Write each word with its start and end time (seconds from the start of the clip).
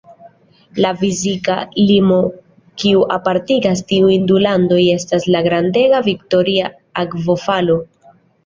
La 0.83 0.91
fizika 1.01 1.57
limo 1.89 2.17
kiu 2.83 3.03
apartigas 3.17 3.85
tiujn 3.93 4.25
du 4.33 4.41
landojn 4.47 4.89
estas 4.97 5.31
la 5.37 5.45
grandega 5.51 6.03
Viktoria 6.11 6.75
Akvofalo. 7.05 7.79